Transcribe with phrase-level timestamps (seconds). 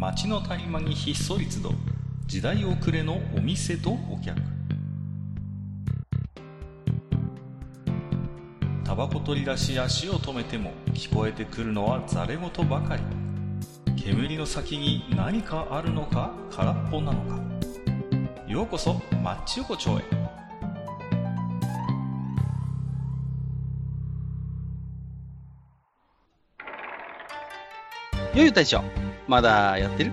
[0.00, 1.62] 街の谷間にひっそり集う
[2.24, 4.40] 時代遅れのお店とお客。
[8.82, 13.02] タバコ取り出し足を止めても聞こえてくるのはざれ言ばかり。
[14.02, 17.38] 煙の先に何かあるのか空っぽなのか。
[18.48, 20.02] ようこそマッチ横丁へ。
[28.34, 28.82] よゆ大将、
[29.30, 30.10] まだやってる？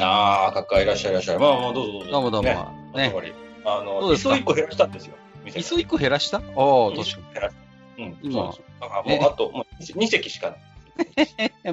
[0.00, 1.38] ああ、かっかいらっしゃいいらっしゃい。
[1.38, 2.10] まあまあ、どうぞどうぞ。
[2.10, 2.54] どうもどうもね。
[2.94, 3.32] ねね
[3.64, 5.14] あの、どう個減らしたんですよ。
[5.46, 6.36] 店磯一個減らした？
[6.36, 7.54] ああ、確か一個減らし
[7.96, 8.02] た。
[8.02, 10.56] うん、今だからもう、あと、もう2席しかな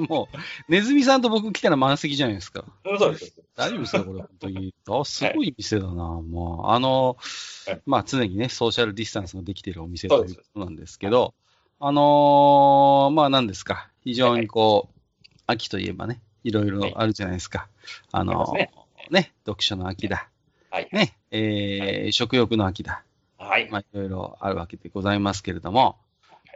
[0.08, 2.64] もう、ネズミさんと僕来たら満席じゃないですか。
[2.86, 3.34] うんそうです。
[3.54, 4.74] 大丈夫ですかこれ、本当に。
[4.88, 5.92] あ、すごい店だな。
[5.92, 7.18] もう、あの
[7.66, 11.34] はい、まあ常にね、ソーシャルディスタンスができているお店ということなんですけど、
[11.80, 13.90] あのーまあ何ですか。
[14.04, 15.00] 非常にこう、
[15.46, 17.68] 秋といえばね、いろいろあるじゃないですか。
[18.12, 18.76] あのーありま
[19.06, 20.28] すね、読書の秋だ。
[20.70, 20.88] はい。
[20.92, 23.02] ね、えー食欲の秋だ。
[23.38, 23.68] はい。
[23.70, 25.96] まあ、いろいろあるわけでございますけれども、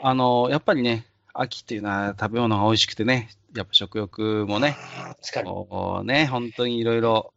[0.02, 4.76] あの、やっぱりね、秋っていうのは食べ物が美味しくてね、やっぱ食欲もね、
[5.22, 6.06] 確かに。
[6.06, 7.32] ね、本当にいろいろ、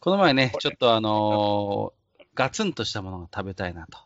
[0.00, 1.92] この前ね、ちょっとあの
[2.34, 3.98] ガツンとしたものが食べたいなと。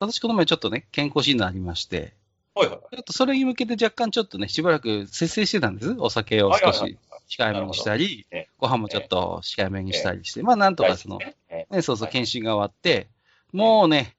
[0.00, 2.14] 私この前ちょっとね、健康診断ありまして、
[2.54, 2.78] はいはい。
[2.78, 5.94] ちょっとそれに向けて若干ちょっとね、しばらく節制してたんです。
[5.98, 8.26] お酒を少し控えめにしたり
[8.58, 12.12] ご飯もちょっと控えめにしたりして、まあなんとかその、ねね、そうそう、はい。
[12.12, 13.08] 検診が終わって、
[13.52, 14.16] もうね、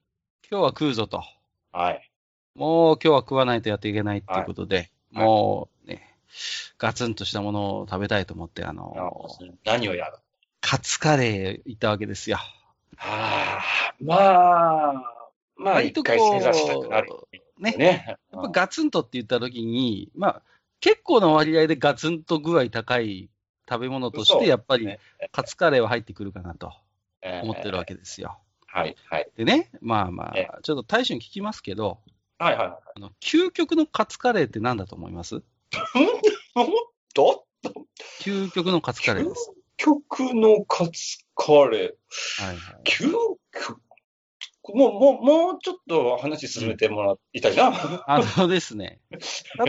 [0.50, 1.22] 今日は食うぞと。
[1.72, 2.10] はい。
[2.56, 5.24] もう今日は食わないとやっていけないっていうことで、はい。
[5.26, 6.16] もうね、
[6.78, 10.16] ガツンとしたものを食べたいと思って、ああの、の何をやる？
[10.60, 12.38] カツカレー行ったわけですよ。
[12.96, 14.16] ああ、ま
[14.90, 14.92] あ、
[15.56, 17.12] まあ、一回正座したくなる
[17.58, 18.04] ね、ね。
[18.08, 20.42] やっぱガツンとって言った時に、まあ、
[20.80, 23.30] 結構な割合でガツンと具合高い
[23.68, 24.98] 食べ物として、やっぱりね
[25.32, 26.72] カツカレーは入ってくるかなと
[27.22, 28.38] えー思ってるわけですよ。
[28.66, 29.28] はい、はい。
[29.36, 32.00] でね、まあまえあ、ちょっと大将に聞きますけど、
[32.38, 35.36] はい、はあの、究極のカツカレーって何だと思います？
[35.36, 35.42] い。
[37.14, 37.44] ど
[38.20, 39.52] 究極のカツカレーです。
[39.76, 42.44] 極のカツカレー。
[42.44, 42.82] はいはい。
[42.84, 43.38] 究極
[44.74, 47.72] もう、もう、もうちょっと話進めてもらいたいな。
[48.06, 49.00] あのですね、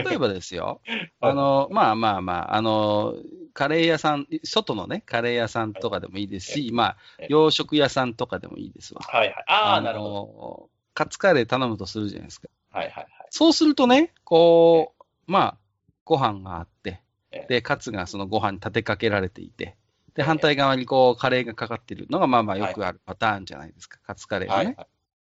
[0.04, 0.80] 例えばですよ、
[1.20, 3.14] あの、まあまあまあ、あの、
[3.54, 9.00] カレー屋さん、外のね、カレー屋さんとかでもいいですし、まあえ、洋食屋さんとかでもいいですわ。
[9.02, 9.44] はいはい。
[9.46, 10.10] ああ、なるほど。
[10.10, 12.48] の、カツカレー頼むとするじゃないですか。
[12.70, 13.06] はいはいはい。
[13.30, 15.58] そうするとね、こう、まあ、
[16.04, 17.00] ご飯があって
[17.30, 19.76] え、で、カツがそのご飯に立てかけられていて、
[20.14, 24.64] で、反対側にこう、カレーがかかってるのが、まあまあよくあるパターンじゃないですか、カツカレーはね。
[24.64, 24.86] はいはい。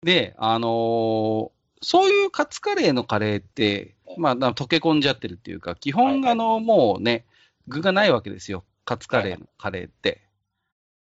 [0.04, 1.52] で、あのー
[1.84, 7.26] そういうカツカレーのカレーって、まあ、な溶け込んじゃってるっていうか、基本、あの、もうね、
[7.68, 8.64] 具がないわけですよ。
[8.86, 10.22] カツカレーのカレーって。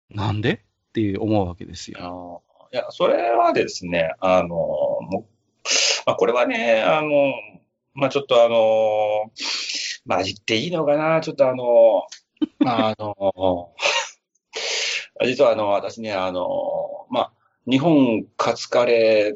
[0.10, 0.56] なんで？
[0.90, 2.10] っていう思うわけですあよ。
[2.10, 2.44] の
[2.74, 5.70] いや、それはですね、あの、もう、
[6.06, 7.10] まあ、これはね、あの、
[7.94, 9.32] まあ、ちょっとあの、
[10.06, 12.04] まあ、言っていいのかな、ちょっとあの、
[12.60, 13.74] まあ、あの、
[15.26, 17.32] 実はあの、私ね、あの、まあ、
[17.70, 19.36] 日本カツカレ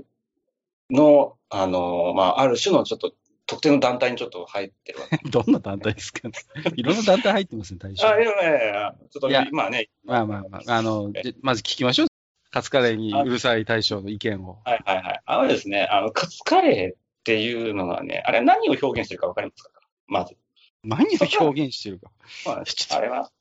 [0.92, 3.14] ーの、あの、まあ、ある種のちょっと
[3.46, 5.18] 特定の団体にちょっと入ってるわけ。
[5.30, 6.34] どんな団体ですかね。
[6.76, 8.08] いろんな団体入ってますね、大将。
[8.08, 11.12] あ、いやね、ちょっといや、まあね、まあまあまあ、あの、
[11.42, 12.08] まず聞きましょう。
[12.52, 14.60] カツカレーにうるさい大将の意見を。
[14.64, 15.22] はいはいはい。
[15.26, 19.82] あのですね、あの、カツカレーっていうのがね、あれ何を表現してるかわかりますか？
[20.08, 20.38] まず。
[20.84, 21.10] 何を
[21.40, 22.12] 表現してるか。
[22.46, 22.64] まあ
[22.96, 23.32] あれは、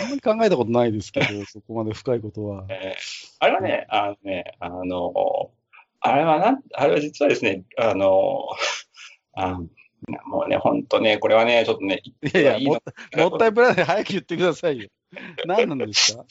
[0.00, 2.64] あんまり考えたことないですけど、 そこまで深いことは。
[2.68, 5.50] えーあれはね、あのね、あの、
[6.00, 8.46] あれはなん、あれは実はですね、あの、
[9.34, 9.58] あ
[10.26, 12.80] もうね、ほんとね、これはね、ちょっとね、いやいや、もっ
[13.10, 14.88] たもったいぶらないで早く言ってくださいよ。
[15.46, 16.24] 何なんですか？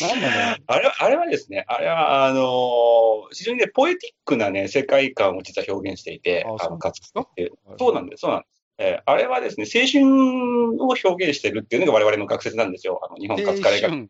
[0.00, 6.92] 何なのあれは、あれはですね、あれは、あの、非常にね、ポエティックなね、世界観を実は表現していて、あの、かっ
[7.34, 7.52] ていう。
[7.78, 8.59] そうなんです、そうなんです。
[8.80, 13.00] えーあれはですね、青春を表現してるっていうのが我々の学説なんですよ。
[13.04, 14.08] あの日本カツカレー学青春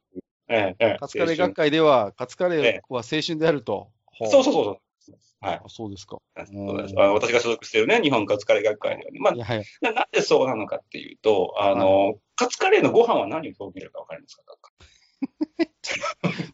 [0.49, 3.91] ええええカツカレー学会では、カツカレーは青春であると。
[4.31, 4.77] そうそうそうそう。
[5.41, 5.61] はい。
[5.65, 7.01] あそうですか。
[7.13, 9.19] 私が所属しているね、日本カツカレー学会ではね。
[9.21, 14.45] まあい、やいや、ななんでそうなのかっていうと、あの、カツカレーのご飯は何を表現するかわかりますか？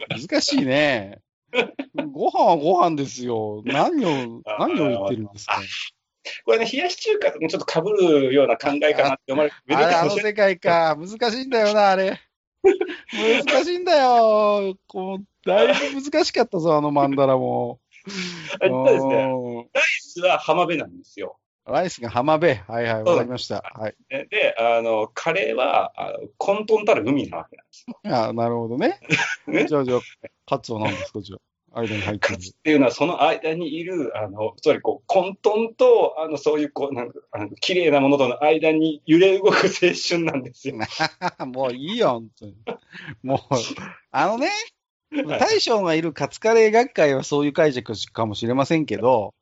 [0.28, 1.20] 難しいね。
[2.12, 3.62] ご飯はご飯ですよ。
[3.64, 5.60] 何を、 あ何を言ってるんですか？
[6.44, 10.04] これね、冷やし中華とちょっと被るような考えかなって思われるあれ、あ。
[10.04, 10.96] の世界か。
[10.96, 12.20] 難しいんだよな、あれ。
[13.44, 14.76] 難しいんだよ。
[14.86, 17.80] こう、だいぶ難しかったぞ、あのマンダラも。
[18.62, 21.38] 実はですね、うんライスは浜辺なんですよ。
[21.66, 22.54] ライスが浜辺。
[22.54, 23.62] はいはい、わかりました。
[23.74, 23.96] はい。
[24.08, 27.86] で、であの、カレーは、あの混沌たる海なわけなんです。
[28.04, 29.00] あなるほどね。
[29.46, 30.00] ねじゃあ、じゃあ、
[30.46, 31.38] カツは何ですかじゃあ、
[31.74, 32.34] 間に入ってる。
[32.36, 40.76] っていうのは、その間にいる、あの、つまりこう、混沌と、あの、そういう、こう、なんか、あの綺麗なものとの間に揺れ動く青春なんですよ。
[41.46, 42.54] もういいよ、本当に。
[43.22, 43.38] もう、
[44.10, 44.50] あのね、
[45.10, 49.34] 大将がいるカツカレー学会はそういう解釈かもしれませんけど、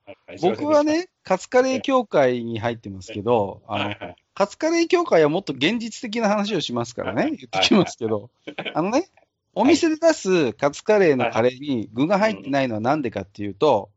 [0.43, 3.95] 僕は、ね、カツカレー協会に入ってますけど、あの
[4.35, 8.31] カツカレー協会はもっと現実的な話をしますからね、言ってきますけど、
[8.75, 9.09] あのね、
[9.55, 13.95] お店で出すカツカレーのカレーに具が入ってないのはなんでかっていうと、うん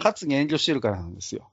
[0.00, 1.50] カツに遠慮してるからなんですよ。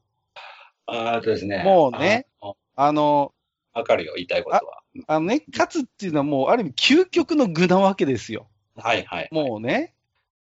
[0.87, 1.63] あーとですね。
[1.63, 2.53] もうねあ。
[2.75, 3.33] あの、
[3.73, 4.81] わかるよ、言いたいことは。
[5.07, 8.47] あのね、カツっていうのはもうある意味究極の具なわけですよ。
[8.75, 9.29] はいはい。
[9.31, 9.93] もうね、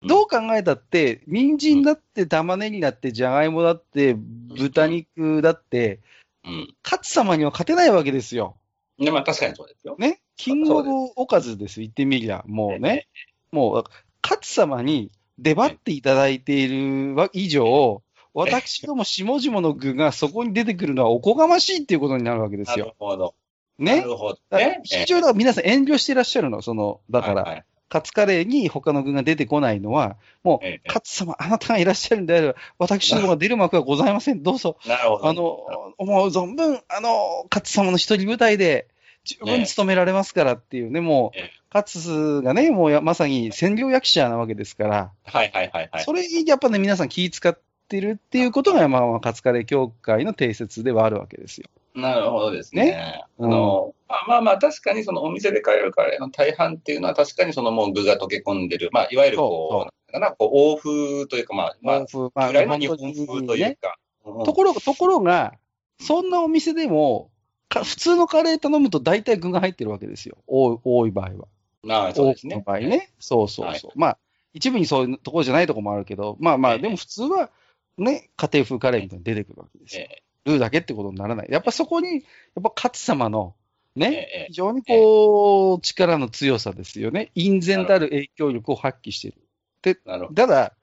[0.02, 6.02] うんどう考えたって、人参だって玉ねぎだってじゃがいもだって豚肉だって、
[6.44, 6.76] うん。
[6.82, 8.58] カツ様には勝てないわけですよ。
[9.00, 9.96] で、まあ確かにそうですよ。
[10.00, 10.20] ね。
[10.36, 12.44] キングオブおかずです、言ってみりゃ。
[12.48, 13.08] もうね。
[13.52, 13.84] もう、
[14.22, 18.02] カツ様に出張っていただいているわ以上、
[18.34, 22.96] 私ども下々の具がそこに出てくるのはおこがましいっていうことになるわけですなるよ。
[22.98, 23.36] ほど。
[23.78, 24.02] なね。
[24.02, 24.82] るほどね。
[24.84, 26.62] 非常に皆さん遠慮してらっしゃるの。
[26.62, 34.42] その、だから、はいはいカツカレーに他の具が出てこないのは、もう、ええカツ様、あなたがいらっしゃるんであれば、私どもが出る幕はございません。
[34.42, 35.28] どうぞ、なるほど。
[35.28, 38.88] あの、思う存分、あの、カツ様の一人舞台で、
[39.26, 46.04] 十分務められますからっていうね、もうええ、カツがね、もうやまさに占領役者なわけですから、はいはいはいはい。
[46.04, 51.68] それにやっぱね、皆さん気使ってるっていうことが、まあまあ、カツカレー協会の定説ではあるわけですよ。
[51.96, 52.86] なるほどですね。
[52.86, 53.24] ね。
[53.40, 63.98] あの、まあまあまあ、確かにそのお店で買えるカレーの大半っていうのは、確かにそのもう具が溶け込んでる、まあ、いわゆるこう、そうなんていうこう、欧風というか、まあ、まあ、豆腐まあ由来の日本風というか。
[64.26, 64.44] うん。
[64.44, 65.54] ところが、ところが、
[66.00, 67.32] そんなお店でも、
[67.74, 70.38] か普通のカレー頼むと大体具が入ってるわけですよ。
[70.48, 71.48] 多い多い場合は。
[71.84, 72.56] まあ、そうですね。
[72.56, 73.10] 多くの場合ね。
[73.20, 73.90] そうそうそう。
[73.90, 74.18] はいまあ、
[74.54, 77.50] 一部にそういうところじゃないところもあるけど、まあまあ、ええでも普通は、
[77.98, 80.04] ね、家庭風カレーみたいに出てくるわけですよ。
[80.10, 81.48] えルーだけってことにならない。
[81.50, 82.24] やっぱそこに、やっ
[82.64, 83.56] ぱ勝様の、
[83.96, 87.32] ね、ええ非常にこう、力の強さですよね。
[87.36, 89.38] 隠然たる影響力を発揮している。
[89.86, 90.36] えなるほど。
[90.36, 90.74] ただ、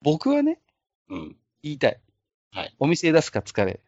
[0.00, 0.60] 僕はね、
[1.08, 1.36] うん。
[1.62, 2.00] 言いたい。
[2.52, 2.74] はい。
[2.78, 3.80] お店で出すカツカレ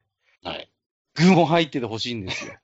[0.43, 0.71] はい。
[1.17, 1.29] ー。
[1.29, 2.55] 具も入っててほしいんですよ。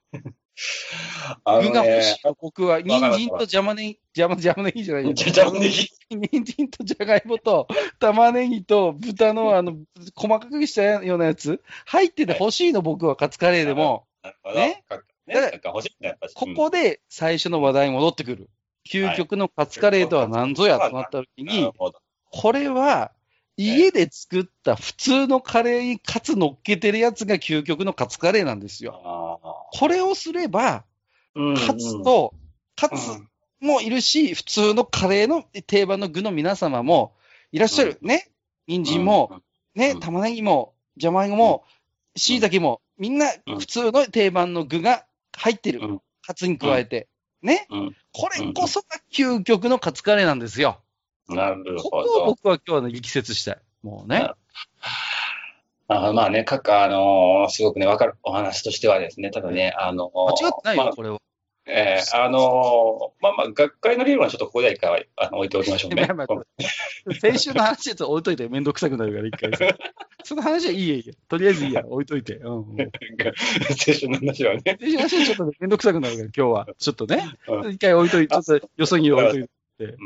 [1.45, 2.83] あ具が欲しいの、僕は。
[2.83, 5.15] 人参と邪魔ねぎ、邪魔、邪魔ねぎじゃないよ。
[5.15, 5.89] じゃ、じゃねぎ。
[6.11, 7.69] 人参とじゃがいもと
[8.01, 9.77] 玉ねぎと豚のあの、
[10.15, 14.07] 細かくしたようなやつ、入ってて欲しいの、僕はカツカレーでも。
[14.23, 14.57] なるほど。
[14.57, 14.85] ね。
[15.27, 15.53] だ
[16.35, 18.51] ここで最初の話題に戻ってくる。
[18.89, 21.71] 究極のカツカレーとは何ぞやとなった時に。
[22.33, 23.13] これは、
[23.63, 29.39] 家で作った普通のカレーにカツ乗っけてるやつが究極のカツカレーなんですよ。
[29.43, 32.35] あこれをすれば、ーカツ、と、
[32.75, 33.29] カツうん
[33.61, 37.15] もいるし、普通のカレーの定番の具の皆様も
[37.53, 37.99] いらっしゃる。
[38.01, 38.31] ね。
[38.67, 39.43] 人参も、
[39.75, 41.65] ね、うん玉ねぎも、じゃがいもも、
[42.17, 45.05] 椎茸も、みんなうん普通の定番の具が
[45.37, 45.81] 入ってる。
[45.83, 47.09] うんカツに加えて。
[47.43, 47.67] ね。
[47.71, 50.81] うんこれこそが究極のカツカレーなんですよ。
[51.35, 52.27] なるほど。
[52.27, 53.59] 僕は今日はね、力説したい。
[53.83, 54.31] もうね。
[55.89, 61.19] あまあね、かか、あのーすごくね、わかるお話としてはですね、ただね、あのー間違ってないよ、まあこれは。
[61.67, 66.07] えーあのーまあまあ、学会の理論はちょっとここで一回あの置いておきましょうね。
[66.15, 69.77] まあまあ先週の話ちょっと置いといて、めんどくさくなるから、一回さ。
[70.23, 71.15] その話はいいや、いいや。
[71.29, 72.37] とりあえずいいや、置いといて。
[72.37, 72.77] うん、うん。
[73.77, 74.63] 先週の話はね。
[74.65, 76.67] 先週の話はちょっとねめんどくさくなるから、今日は。
[76.79, 77.71] ちょっとねう。
[77.71, 79.51] 一回置いといて、ちょっとよそに置いといて。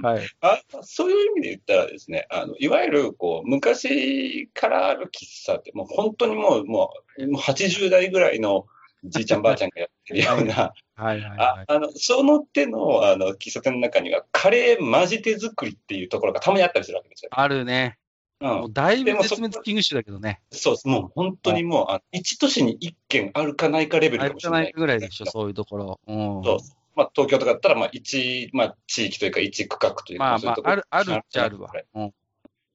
[0.02, 0.26] はい。
[0.40, 8.66] あそういう意味で言ったらですね、あのいわゆるこう昔からある喫茶って、もう本当にもうもうもう80代ぐらいの
[9.04, 11.64] じいちゃんばあちゃんがやってるような、はいはいはいあ。
[11.68, 17.30] あのその手のあの喫茶店の中には、カレー混じ手作りっていうところがたまにあったりするわけですよ。
[17.32, 17.98] あるね。
[18.40, 20.40] うん、もうだいぶ絶滅危惧種だけどね。
[20.50, 20.88] そうです。
[20.88, 24.72] もう本当にもう、あ一都市に一軒あるかないかレベルあれじゃなかもしれないい。
[24.72, 26.00] ぐらいでしょ、そういうところ。
[26.06, 26.42] うん。
[26.44, 26.58] そう
[26.96, 31.72] まあ、東京とかだったら、まあ、一、まあ、地域というか、一区画というか、まあまあ、そういうところある、あるっちゃあるわ。
[31.94, 32.14] うん。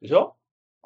[0.01, 0.35] でしょ？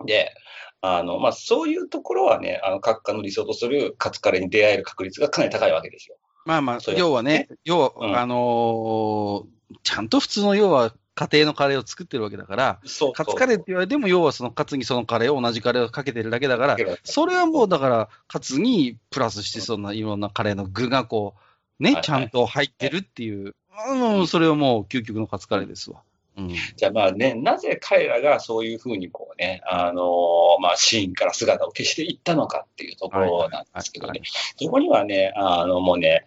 [0.06, 0.34] で、
[0.82, 6.18] あの、まあ、そういうところはね、あの、各家の理想とするカツカレーに出会える確率がかなり高いわけですよ。
[6.46, 8.18] まあまあ要はね、要は、うん。
[8.18, 21.40] あのーちゃんと普通の要は家庭のカレーを作ってるわけだから、そうカツカレーって言われても、要はそのカツにそのカレーを同じカレーをかけてるだけだから、それはもうだから、カツにプラスしてそんないろんなカレーの具がこう、
[21.84, 23.56] ね、ちゃんと入ってるっていう、
[23.90, 26.02] うん、それはもう究極のカツカレーですわ。
[26.38, 26.50] うん。
[26.50, 34.26] じゃあまあね、なぜ彼らがそういうふうにこうね、あのーまあシーンから姿を消していったのかっていうところなんですけどはいね。
[34.58, 36.26] そこにはね、あのもうね、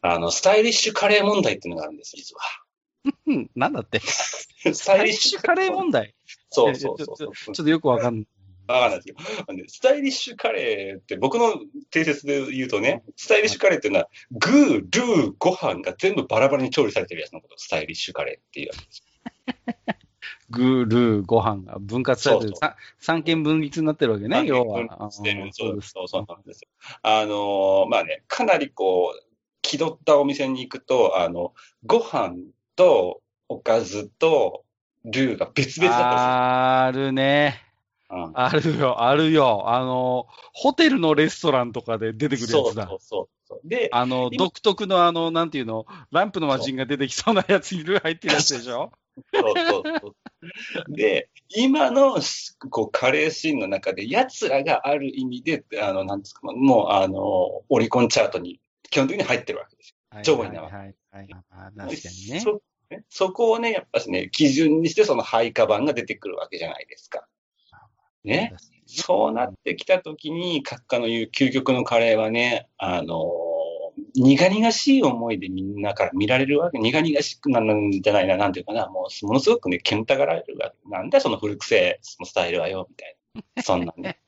[0.00, 2.40] あの、スタイリッシュカレー問題っていうのがあるんです、実は。
[3.26, 4.00] うん、なんだって。
[4.00, 6.14] ス スタイリッシュカレー問題
[6.50, 8.26] そうそうそうちょっとよくわかんない。
[8.66, 9.18] わかんないですけど、
[9.48, 11.54] あのねスタイリッシュカレーって、僕の
[11.90, 19.04] 定説で言うとね、スタイリッシュカレーっていうのは、グー、ルー、ご飯が全部バラバラに調理されてるやつのこと、スタイリッシュカレーっていうやつです。
[20.50, 22.58] グルー、ご飯が分割されてるそう。
[22.58, 25.10] さ三権分立になってるわけね、要は。
[25.10, 26.68] そうそうそうなんですよ。
[27.02, 29.24] あのーまあね、かなりこう、
[29.62, 31.54] 気取ったお店に行くと、あの、
[31.84, 32.36] ご飯
[32.76, 34.64] とおかずと
[35.04, 37.62] ルーが別々だったあるね。
[38.08, 39.68] あるよ、あるよ。
[39.68, 42.86] あの、ホテルのレストランとかで出てくるやつだ。
[42.86, 43.68] そうそうそう。
[43.68, 48.92] で、あの、今独特のあの、なんていうの、ランプの魔人が出てきそうなやついる入ってるやつでしょ？
[49.32, 50.14] そうそうそう。
[50.88, 52.18] で、今の
[52.70, 61.28] こうカレーシーンの中で、奴らがある意味で、あの、なんですか、もう、あの、オリコンチャートに基本的に入ってるわけです上位なわはいはいはい。
[61.28, 62.44] 確かにね。
[63.08, 67.26] そこをね、やっぱしね、基準にしてその配下版が出てくるわけじゃないですか。
[68.24, 68.54] ね。
[68.86, 73.30] そうなってきたときに、閣下の言う究極のカレーはね、あの
[74.14, 80.90] 苦々しい思いでみんなから見られるわけ、苦々しくなんじゃないな、なんていうかな、もう、ものすごくね、煙たがられるわけ。
[80.90, 83.16] なんだその古臭いスタイルはよ、みたい
[83.56, 83.62] な。
[83.62, 84.18] そんなね。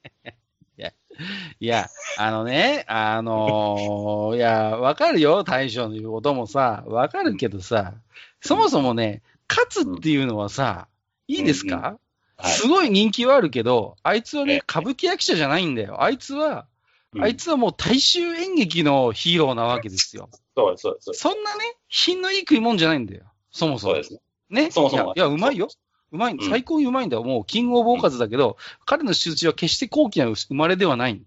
[1.61, 1.89] いや、
[2.19, 7.95] あのね、あのーいや、わかるよ、大将の言うこともさ、わかるけどさ、
[8.41, 10.89] そもそもね、勝つっていうのはさ、
[11.27, 12.06] いいですか、はい。
[12.45, 16.03] すごい人気はあるけど、あいつはええ、ね歌舞伎役者じゃないんだよ。
[16.03, 16.67] あいつは、
[17.13, 20.29] うんあいつはもう大衆演劇のヒーローなわけですよ。
[20.55, 21.15] そうそうそう。
[21.15, 23.25] そんなね、品のいい食い物じゃないんだよ。
[23.51, 23.95] そもそも。
[23.95, 24.21] そうですね。
[24.51, 24.71] ね。
[24.71, 25.69] そもそもいや、うまいよ。
[26.13, 27.25] うまい、ん最高にうまいんだよ。
[27.25, 31.23] もう、キングオブオーカズだけど、彼の出自は決して高貴な生まれではない。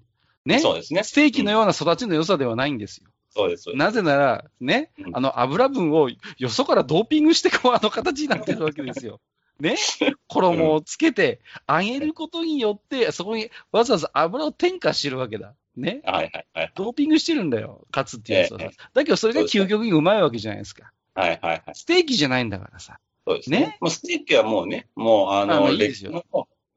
[0.45, 0.59] ね。
[0.59, 1.03] そうですね。
[1.03, 3.09] ステーキのような育ちの良さではないんですよ。
[3.31, 3.69] そうです。
[3.73, 9.19] なぜなら、ねう、んあの油分をよそからドーピングしてこう、あの形になってるわけですよ。
[9.59, 9.75] ね
[10.27, 15.53] 衣をつけて、揚げることによって、そこにわざわざ油を添加してるわけだ。
[15.75, 16.71] ねはいはいはい。
[16.75, 18.77] ドーピングしてるんだよ、カツっていうやつはええ。
[18.93, 20.91] だけどそれが究極にうまいわけじゃないですか。
[21.13, 21.63] はいはいはい。
[21.73, 22.99] ステーキじゃないんだからさ。
[23.27, 23.59] そうですね。
[23.59, 26.23] ねもうステーキはもうね、もうあの、あいいですよ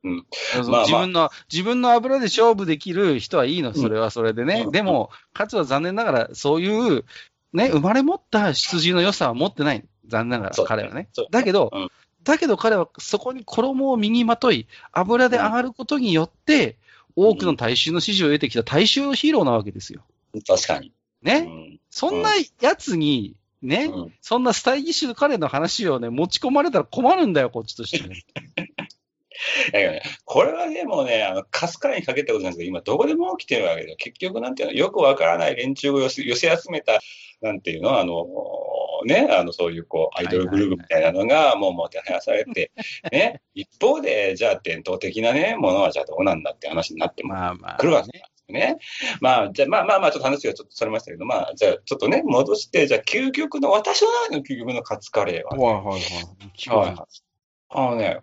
[0.05, 0.27] うん。
[0.69, 4.63] まあ自分の、自分の油で勝負できる人はいいの、それはそれでね。
[4.67, 7.05] うんでも、カツは残念ながら、そういう、
[7.53, 9.85] ね、生まれ持った出自の良さは持ってない。
[10.07, 11.27] 残念ながら、彼はねそう。
[11.31, 11.91] だけど、うん
[12.25, 16.77] だけど彼はそこに衣を身にまとい、油で上がることによって、
[17.17, 20.03] 多くの大衆の支持を得てきた大衆のヒーローなわけですよ。
[20.47, 20.93] 確かに。
[21.23, 21.41] うね。
[21.41, 21.81] ん。
[21.91, 28.23] そんなやつに、ね、うんそんなスタイリッシュ彼の話をね、持ち込まれたら困るんだよ、こっちとしてね。
[29.73, 37.01] ね、これはね、もうね、あの、かすかにかけたことなんですけど、今どこでも起きてるわけで、結局なんていうの、よくわからない連中を寄せ寄せ集めた、
[37.41, 38.27] なんていうの、あの、
[39.05, 42.73] ね、あの、そういうこう、アイドルグループみたいなのが、もうもてはやされて、
[43.11, 48.79] ね、一方で、じゃあ伝統的なね、ものはじゃあどうなんだって話になってもまあまあ、来るわけですよね。
[49.21, 56.87] まあ、じゃあ、まあまあまあ、ちょっと話がちょっとそれましたけど、まあ、じゃあ、ちょっとね、戻して、じゃあ、究極の、私の中での究極のカツカレーは、はいはいはい。
[56.87, 56.97] はい。
[57.75, 58.21] あのね、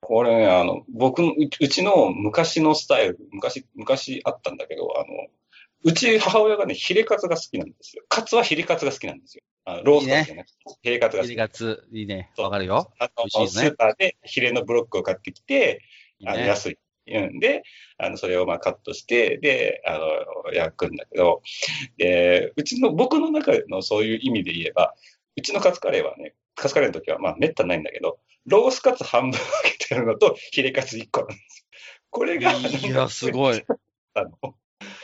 [0.00, 5.06] これね、あの、僕うちの昔のスタイル、昔、昔あったんだけど、あの、
[5.84, 8.04] うち母親がね、ヒレカツが好きなんですよ。
[8.08, 9.44] カツはヒレカツが好きなんですよ。
[9.64, 11.28] あのローストじゃなくて、ヒレカツが好き。
[11.28, 12.30] 入りがつ、いいね。
[12.38, 12.92] わかるよ。
[12.98, 15.82] あの、ねスーパーでヒレのブロックを買ってきて、
[16.24, 16.48] あの、いいね。
[16.48, 16.78] 安い。
[17.08, 17.64] うんで、
[17.98, 21.42] あの、それをまあカットして、で、あの、焼くんだけど、
[21.98, 24.94] で、うちの、僕の中のそういう意味で言えば、
[25.36, 29.38] うちのカツカレーはね、カツカレーの時はまあめったにないんだけど、ロースカツ半分分
[29.78, 31.64] けてるのと、ヒレカツ1個なんですよ。
[32.10, 33.64] これが、いや、すごい。
[34.14, 34.54] あの、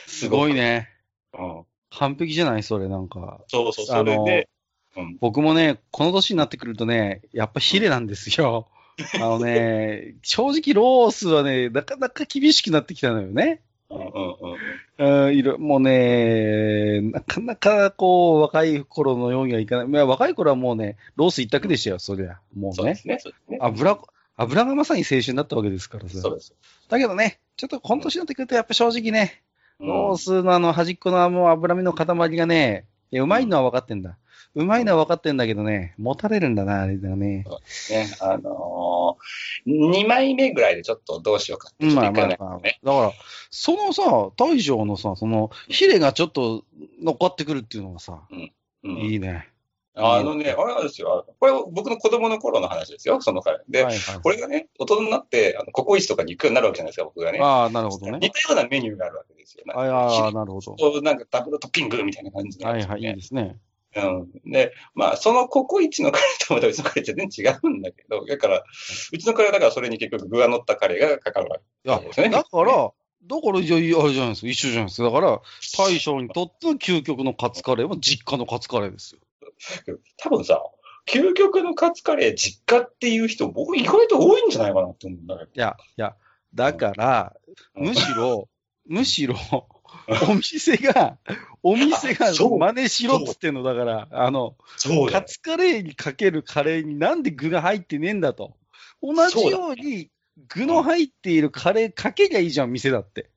[0.07, 0.89] すごいね。
[1.33, 1.65] うん。
[1.91, 2.63] 完璧じゃない？
[2.63, 3.41] それ、なんか。
[3.47, 4.49] そうそう、そあのれで、
[4.97, 5.17] うん。
[5.19, 8.67] 僕もね、この年になってくるとね、やっぱヒレなんですよ。
[9.15, 13.61] あのね、正直ロースはね、なかなか厳しくなってきたのよね。
[13.89, 14.05] うんうん
[14.99, 15.25] うん。
[15.27, 19.87] うん、いろ、もうね、なかなかこう、若い頃のようにはいかない。
[19.87, 22.39] まあ、若い頃はもうね、ロース一択でしたよ、そりゃ。
[22.55, 22.75] もうね。
[22.75, 23.57] そうですね、そうですね。
[23.61, 23.97] 油、
[24.35, 26.19] 油がまさに青春だったわけですからさ。
[26.19, 26.53] そうです。
[26.89, 29.48] だけどね、ちょっとこの年になってくると、やっぱ正直ね、うん
[29.79, 32.05] ロースのあの端っこのあの脂身の塊
[32.35, 34.17] がね、いやうまいのは分かってんだ。
[34.55, 37.45] うまいのは分かってんだけどね、持たれるんだな、あれだね。
[37.89, 42.37] ね、あのー、2枚目ぐらいでちょっとどうしようかってまあまあまあ。
[42.37, 42.79] だね。
[42.83, 43.13] から、
[43.51, 46.65] そのさ、大将のさ、その、ヒレがちょっと
[47.01, 48.51] 乗っかってくるっていうのがさ、うん
[48.83, 49.49] いいね。
[49.99, 51.25] あのね、あれなんですよ。
[51.39, 53.59] これ僕の子供の頃の話ですよ、その彼。
[53.69, 57.39] で、はいはいこれがね、大人になって、あのココイチとかに行くようになるわけじゃないですか、僕がね。
[57.41, 58.19] ああ、なるほどね。
[58.21, 59.63] 似たようなメニューがあるわけですよ。
[59.73, 61.01] ああ、なるほど。
[61.01, 63.57] なんかダブルトッピングみたいな感じなんはいはい、いいですね。
[63.95, 64.51] うん。
[64.51, 68.63] で、まあ、そのココイチのカレーとまたうちのカレー全然違うんだけど、だから、
[69.11, 71.49] うちのカレーはだからそれに結局具が乗ったカレーがかかる
[71.85, 72.91] わけですねだから、
[73.29, 74.47] だから、じゃあ、あれじゃないですか。
[74.47, 75.09] 一緒じゃないですか。
[75.09, 75.41] だから、
[75.77, 79.21] 大将にとっての究極のカツカレーは実家のカツカレーですよ。
[80.17, 80.61] 多分さ、
[81.07, 85.51] 究極のカツカレー実家っていう人、僕意外と多いんじゃないかなって思うんだけど。
[85.53, 86.15] いや、いや、
[86.53, 87.35] だから、
[87.75, 88.47] うんむしろ、
[88.85, 89.35] むしろ、
[90.29, 91.17] お店が、
[91.63, 94.55] お店が真似しろっつってんの、だから、あの、
[95.11, 95.23] カ。
[95.23, 98.55] ツカレーにかけるカレーになんで具が入ってねえんだと。
[99.01, 100.09] 同じように、
[100.47, 103.29] 具の入っているカレーかけりゃいいじゃん、店だって。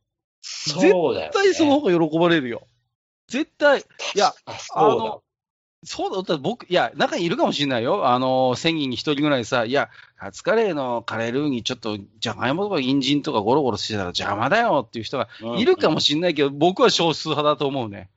[0.43, 1.31] そうだよ、ね。
[1.33, 2.67] 絶対その方が喜ばれるよ。
[3.29, 3.83] 絶対、い
[4.19, 4.35] や、
[4.75, 5.23] あ、の。、
[5.85, 8.09] そうだったら僕、いや、中にいるかもしれないよ。
[8.09, 18.11] あの、1000人に1人ぐらいさ、いや、カツカレーのカレールーにちょっと、じゃがいもとか人参とかゴロゴロしてたら邪魔だよっていう人がいるかもしれないけど、僕は少数派だと思うね。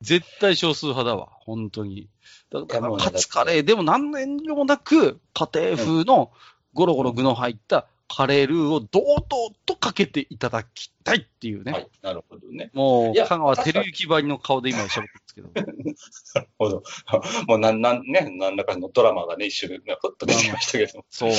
[0.00, 2.08] 絶対少数派だわ、本当に。
[2.50, 6.32] だから、カツカレーでも何の遠慮もなく、家庭風の
[6.74, 9.24] ゴロゴロ具の入ったカレールーを堂々
[9.66, 11.72] とかけていただきたいっていうね。
[11.72, 12.70] はい、なるほどね。
[12.74, 14.88] もう、香川照之ばりの顔で今喋っ
[15.34, 16.40] てるんですけど。
[16.40, 16.82] なるほど。
[17.48, 21.04] もうなん、なん、ね、何らかのドラマがね、一瞬で、ね、ふっと出てきましたけど。
[21.10, 21.30] そう。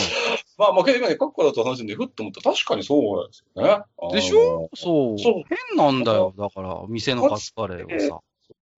[0.58, 4.12] まあ、まあ、けど今ね、コッコロと話してんで、ふっと思ったら確かにそうなんですよね。
[4.14, 4.70] でしょ？
[4.74, 5.20] そう。
[5.20, 6.34] そう変なんだよ。
[6.38, 8.20] だから、店のカツカレーをさ。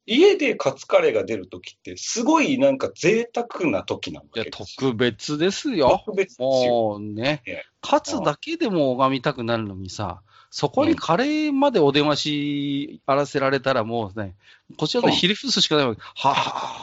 [0.06, 4.66] 家でカツカレーが出るときって、すごいなんか贅沢な時なわいや、けですよ。
[4.92, 6.02] 特別ですよ。
[6.06, 6.48] 特別ですよ。
[6.48, 10.22] もうねええ、カツだけでも拝みたくなるのにさ、
[10.52, 14.36] そこにカレーまでお出ましあらせられたらもうね、
[14.78, 16.02] こちらでひれ伏すしかないわけ。
[16.02, 16.34] は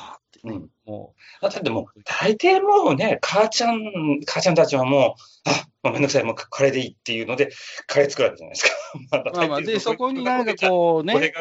[0.09, 0.12] ぁ
[0.42, 7.50] はぁってね、うんもだってもう、大抵もうね、母ちゃん、母ちゃんたちはもう、あ、もうめんどくさい、もうカレーでいいっていうので、
[7.87, 8.76] カレー作られたじゃないですか。
[9.11, 9.37] まあう。
[9.37, 11.32] まあまあ、で、そこになんかこうね、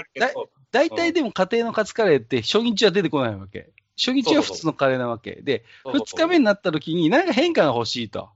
[0.71, 3.69] 大体でも家庭のカツカレーって初日は出てこないわけ。
[3.97, 5.41] 初日は普通のカレーなわけ。
[5.41, 8.29] で、二日目になった時になんか変化が欲しいと。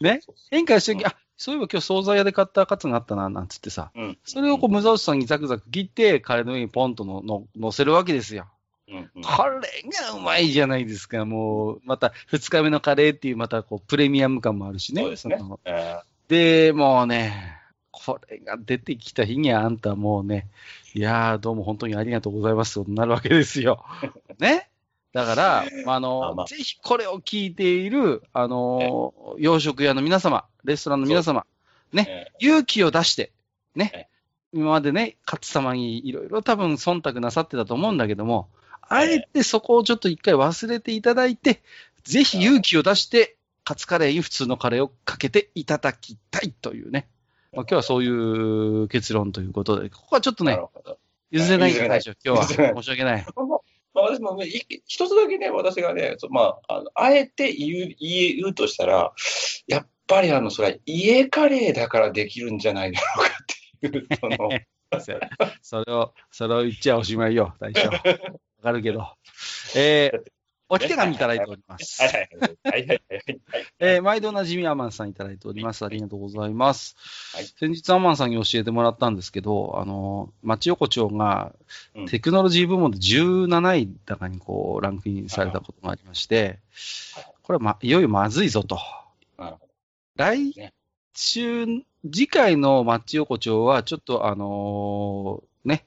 [0.00, 0.20] ね？
[0.50, 3.90] 変化した時、あ、そういえば今日惣菜屋で買ったカツがあったな、なんつってさ。
[3.94, 4.18] うん。
[4.24, 8.46] それをこう、無造作にザクザク切って、カレーの上にポンとのの乗せるわけですよ。
[8.88, 9.22] うん、うん。
[9.22, 11.24] これがうまいじゃないですか。
[11.24, 15.02] もう、また、二日目のカレーっていう、また、こう、プレミアム感もあるしね。
[15.02, 15.38] そうですね
[16.28, 17.58] で、もうね、
[17.90, 20.48] これが出てきた日にはあんたもうね、
[20.94, 23.84] いやー、どうも本当にありがとうございますとなるわけですよ。
[24.40, 24.68] ね？
[25.12, 33.30] だから、まああの、あまあぜひこれを聞いている、あの、洋食屋の皆様、レストランの皆様、ーえ勇気を出して、
[33.76, 34.08] えね、
[34.54, 38.48] 今までね、勝様にいろいろ多分忖度なさってたと思うんだけども、
[38.92, 41.62] あえてそこをちょっと一回忘れていただいて、
[42.04, 47.08] ぜひ勇気を出して、カツカレーに普通のカレーをかけていただきたいというね。
[47.52, 50.58] まあ、今日はそういう結論ということで、ここはちょっとね。
[51.30, 52.74] 譲れないんでしょ、今日は。
[52.76, 53.26] 申し訳ない。
[53.94, 59.12] まあ、私もね、い一つだけね、私がね、そまあ、あのあえて言う、言うとしたら、
[59.66, 64.50] やっぱりあの、それは家カレーだからできるんじゃないだろうかっていう、その、
[65.62, 67.90] それを、それを言っちゃおしまいよ、大将。
[68.62, 69.08] わかるけど。
[69.74, 70.30] えー、
[70.70, 72.08] お手紙いただいておりますは。
[72.08, 72.28] い
[72.62, 73.02] はいはい。
[73.80, 75.84] えー毎度おなじみアマンさんいただいております。
[75.84, 76.96] ありがとうございます。
[77.34, 81.52] はい先日アマンさんに教えてもらったんですけど、あの、町横丁が
[81.96, 86.60] うんテクノロジー部門で17位高にこうランクインされたことがありまして、
[87.42, 88.78] これは、ま、いよいよまずいぞと。
[89.36, 89.68] なるほ
[90.14, 90.72] 来ね
[91.14, 91.66] 週、
[92.04, 95.84] 次回の町横丁はちょっとあのーね、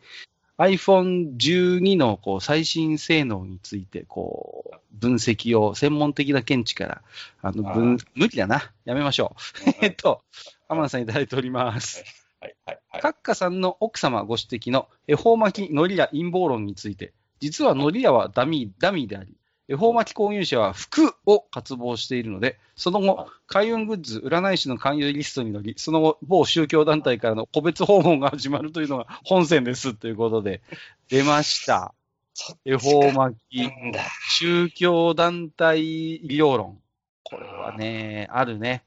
[0.57, 7.01] iPhone12 のこう最新性能についてこう分析を専門的な見地から
[7.41, 8.71] あの分無理だな。
[8.85, 9.35] やめましょ
[9.67, 9.71] う。
[9.81, 10.21] えっと、
[10.67, 12.03] アマンさんいただいております。
[12.39, 13.01] はいはいはい。
[13.01, 19.35] カッカさんの奥様ご指摘の恵方巻き海苔屋陰謀論について、実は海苔屋はダミー、ダミーであり、
[19.67, 30.62] 恵方巻き購入者は服を渇望しているので、その後、開運グッズ、占い師の勧誘リストに乗り、その後、某宗教団体からの個別訪問が始まるというのが本線ですということで、
[31.10, 31.93] 出ました。
[32.65, 33.71] 恵方巻き。
[34.30, 36.80] 宗教団体量論。
[37.23, 38.84] これはね、あるね。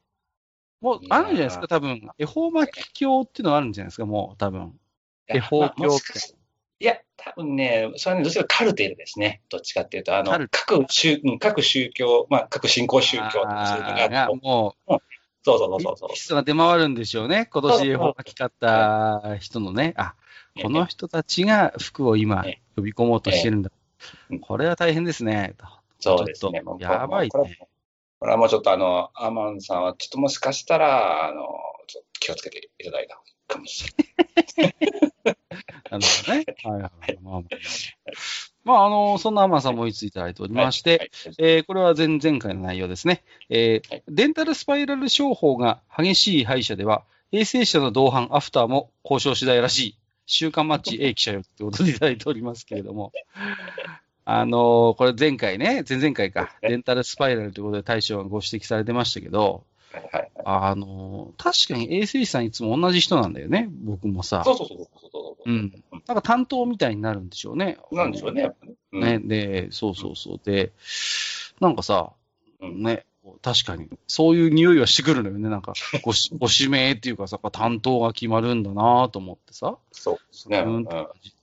[0.81, 2.09] もう、あるんじゃないですか、多分。
[2.19, 4.79] 恵方巻き教っていうのがあるんじゃないですか、もう、多分。
[5.27, 5.99] 恵方まあ教っ。
[5.99, 6.38] て
[6.81, 9.43] いや、多分ね、それはね、どっちかというとカルテルですね。
[9.51, 14.77] どっちかっていうと、あの各宗、うん各宗教、まあ、各信仰宗教とかそういうのがあーがも
[15.43, 16.09] そうそうう、そうそう。
[16.14, 17.49] 人が出回るんでしょうね。
[17.51, 19.95] 今年恵方巻き買った人のね。
[19.97, 20.14] あ、
[20.62, 23.71] この人たちが服を今え呼び込もうとしてるんだ
[24.31, 24.38] ええ。
[24.38, 25.55] これは大変ですね。
[26.01, 26.62] そうですね。
[26.81, 27.51] やばいねこれは
[28.21, 31.45] これはもうちょっとあの、アマンさんは、ちょっともしかしたら、あの、
[31.87, 33.95] ちょっと気をつけていただいた方がいいかもし
[34.59, 34.98] れない。
[35.90, 36.44] なるほどね。
[36.64, 37.18] はいはい。
[37.22, 37.42] まあ、まあ、
[38.64, 43.22] まあ、あの、そんなアマンさんもいついただいておりまして、えーこれは前々回の内容ですね。
[43.48, 49.96] えーはいデンタルスパイラル商法が激しい歯医者では、衛生者の同伴アフターも交渉次第らしい。
[50.27, 53.12] 週刊マッチ A 記者よってことでいただいておりますけれども。
[54.31, 64.42] あのーこれ前回ね、前々回か、デンタルスパイラルということで大将がご指摘されてましたけど、はいはいあのー確かに衛生士さんいつも同じ人なんだよね、僕もさ。
[64.44, 65.85] そうそうそうそうそうん。
[66.07, 67.79] なんか担当みたいになるんでしょうね。
[67.92, 68.74] なんでしょうね、やっぱね。
[68.92, 70.40] うんね、で、そうそうそう。
[70.42, 70.72] で、
[71.61, 72.12] なんかさ、
[72.61, 73.05] うんね、
[73.42, 75.48] 確かに、そういう匂いはしてくるのよね。
[75.48, 79.77] なんか、ごし ご指名っていうかさ、担当が決まるんだなと思ってさ。
[79.92, 80.59] そうですね。
[80.61, 80.88] ううんん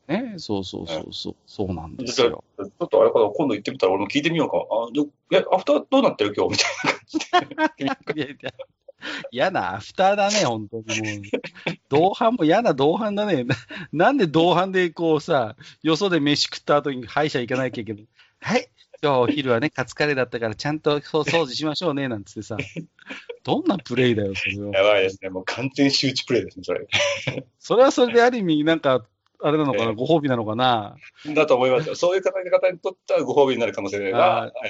[0.08, 2.44] ね、そうそうそうそう、そうなんですちょよ。
[2.58, 4.58] ちょっとあれから今度行ってみたら俺も聞いてみようか。
[4.70, 6.52] あ、でえ、アフターどうなってる今日？
[6.52, 8.38] みたいな感じで。
[9.32, 11.22] 嫌なアフターだね、本当にもう。
[11.90, 13.44] 同伴も嫌な同伴だね。
[13.44, 13.56] な
[13.94, 18.08] なんで同伴でこうさ、よそで飯食った後に歯医者行かなきゃいけない？
[18.42, 18.70] はい、
[19.02, 22.58] 今日お昼はね、カツカレーだったからちゃんとそう掃除しましょうね、なんつってさ。
[23.44, 24.72] どんなプレイだよ、それは。
[24.74, 25.30] やばいですね。
[25.30, 26.88] もう完全周知プレイですね、それ。
[27.60, 29.06] それはそれである意味、なんか、
[29.42, 30.96] あれなのかな、ええご褒美なのかな？
[31.34, 31.96] だと思いますよ。
[31.96, 34.70] そういう方々にとってはご褒美になる可能性が、あーはいえ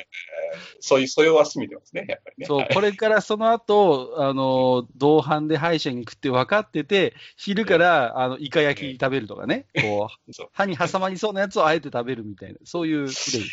[0.53, 2.45] ーそういう素養は見てますね、やっぱりね。
[2.45, 13.45] そうはい、これからその後、あの、同伴で歯医者に行くって分かってて、昼から、あの、イカ焼き食べるとかね、こう、 そう歯に挟まりそうなやつをあえて食べるみたいな、そういうプレイ。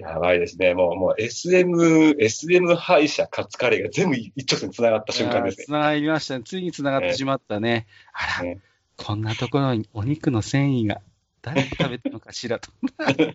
[0.00, 0.74] やばいですね。
[0.74, 5.72] もう、もう SM、SM 歯医者カツカレーが全部一直線に繋がった瞬間ですねつ。
[5.72, 6.44] ながりましたね。
[6.44, 7.86] ついにつながってしまったね。
[8.12, 8.60] あら、ね
[8.98, 11.00] こんなところにお肉の繊維が、
[11.40, 12.70] 誰が食べたのかしらと。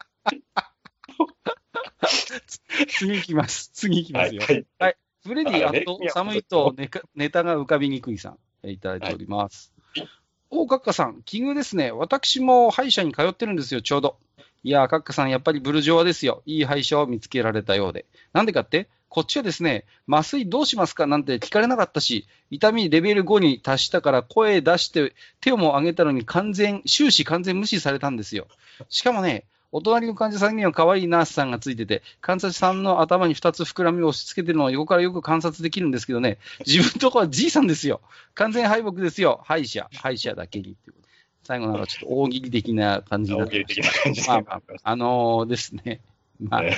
[2.90, 3.72] 次行きます。
[3.74, 4.42] 次行きますよ。
[4.78, 4.98] はい。
[5.26, 9.74] フレディ、あと、寒いとネカネタが浮かびにくいさん、えいただいております。
[9.96, 10.08] はい
[10.56, 11.92] おカッカさん、奇遇ですね。
[11.92, 14.20] 私も歯医者に通ってるんですよ、ちょうど。
[14.64, 16.44] いやー、カッカさん、やっぱりブルジョワですよ。
[16.46, 18.06] いい歯医者を見つけられたようで。
[18.34, 18.88] なんでかって？
[19.14, 28.48] こっちはですね、麻酔どうしますかなんて聞かれなかったし、痛みレベル5に達したから声出して手をも上げたのに完全、終始完全無視されたんですよ。
[28.90, 38.02] しかもね、お隣の患者さんには可愛いナースさんがついてて、患者さんの頭に2つ膨らみを押し付けてるのを横からよく観察できるんですけどね、自分とこはじいさんですよ。
[38.34, 39.42] 完全敗北ですよ。
[39.44, 41.08] 歯医者、歯医者だけにっていうこと。
[41.44, 44.28] 最後なんかちょっと大喜利的な感じにな大喜利ってました的な感じで。
[44.28, 46.02] まあまあ、あのーですね。
[46.40, 46.76] まあ、ね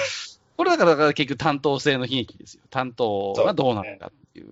[0.58, 2.64] これだから結局担当性の悲劇ですよ。
[2.70, 4.48] 担当がどうなるかっていう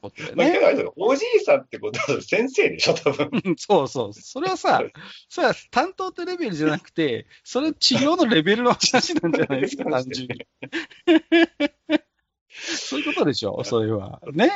[0.00, 0.58] ことでまあ、ね。
[0.64, 3.30] あれですよおじいさんってことは先生でしょ、多分。
[3.44, 4.12] うんそうそう。
[4.12, 4.82] それはさ、
[5.28, 10.46] それは担当ってレベルじゃなくて、それ治療のレベルの話なんじゃないですか、単純に。
[12.50, 14.20] そういうことでしょ、それは。
[14.32, 14.50] ね？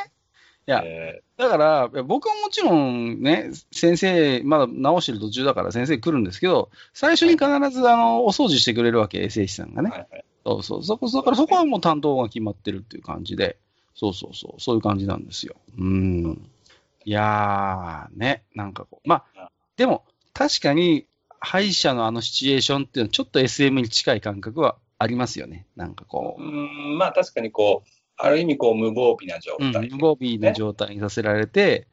[0.67, 9.89] いや、えだから、僕はもちろんね、先生、まだ直してる途中だから先生来るんですけど、最初に必ずあのお掃除してくれるわけ、衛生士さんがね。
[9.89, 10.83] ーはいはいそうそう。
[10.83, 13.57] そこ、だからそこはもう担当が決まってるっていう感じで、
[13.95, 15.55] そうそうそう、そういう感じなんですよ。
[15.77, 16.49] うん。
[17.03, 21.05] いやー、ね、なんかこう、まあ、でも、確かに、
[21.39, 25.67] 歯医者のあのシチュエーションっていうのは、ちょっと SM に近い感覚はありますよね。
[25.75, 29.89] なんかこうーん、まあ確かにこう、ある意味こう無防備な状う、うん、態。
[29.89, 31.87] 無防備な状態にさせられて、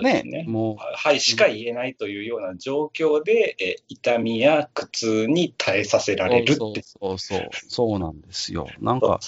[0.00, 0.44] ねね。
[0.48, 6.82] もはいしか言えないというような状況で、えー痛みや苦痛に耐えさせらう、れるって。
[6.82, 8.66] そうそう、そうなんですよ。
[8.80, 9.20] なんか、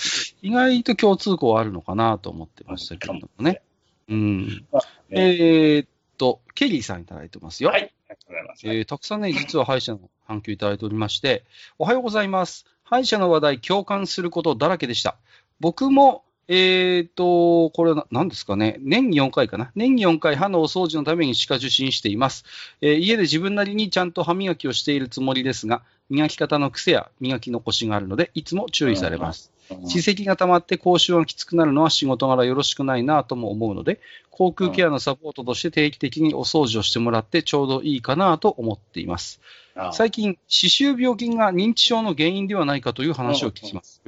[0.43, 3.61] 意外と共通項あるのかなと思ってましたけれどもね。
[4.09, 4.67] うん。
[4.73, 7.71] まあえーっと、ケリーさんいただいてますよ。
[7.71, 7.83] はい。
[7.83, 8.67] ありがとうございます。
[8.67, 11.45] えーたくさんね、実は歯医者の反響いただいておりまして、
[11.79, 12.67] おはようございます。
[12.83, 15.17] 歯医者の話題、共感することだらけでした。
[15.61, 18.77] 僕も、えーと、これは何ですかね。
[18.81, 19.73] 年に4回かな。
[19.75, 22.45] 年に4回歯のお掃除のために歯科受診しています。
[22.83, 29.51] えー家で自分なりにちゃんと歯磨きをしているつもりですが、磨き方の癖や磨き残しがあるので、いつも注意されます。
[29.51, 29.55] うん
[29.87, 33.99] 歯石が溜まって口臭がきつくなるのは仕事柄よろしくないなとも思うので、
[34.31, 39.41] 口腔ケアのサポートとして定期的にお掃除をしてもらってちょうどいいかなと思っています。
[39.75, 44.03] あ最近、歯周病菌が認知症の原因ではないかという話を聞きます。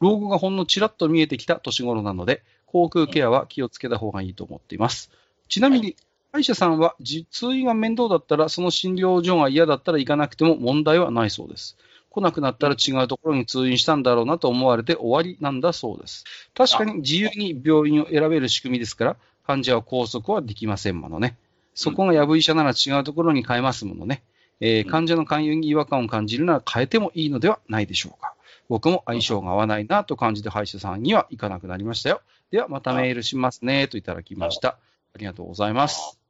[0.00, 5.10] 老後がほんのちらっと見えてきた年頃なので、口腔ケアは気をつけた方がいいと思っています。
[5.48, 5.96] ちなみに、
[6.32, 11.76] 歯医者さんはじ通院が面倒だったら、その診療所が嫌だったら行かなくても問題はないそうです。
[12.08, 16.24] 来なくなったら違うところに通院したんだろうなと思われて終わりなんだそうです。
[16.54, 19.16] 確かに自由に病院を選べる仕組みですから、
[19.46, 21.36] 患者は拘束はできませんものね。
[21.74, 24.22] そこがやぶ医者なら違うところに変えますものね。
[24.60, 28.34] えーうん患者の勧誘に違和感を感じるなら変えてもいいのではないでしょうか。
[28.68, 32.22] 僕も相性が合わないなと感じて歯医者さんには行かなくなりましたよ。
[32.50, 34.78] では、またメールしますね、といただきました。
[35.14, 36.21] ありがとうございます。